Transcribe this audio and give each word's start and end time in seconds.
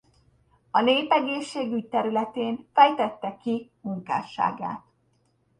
A 0.71 0.81
népegészségügy 0.81 1.87
területén 1.87 2.67
fejtette 2.73 3.37
ki 3.37 3.71
munkásságát. 3.81 4.83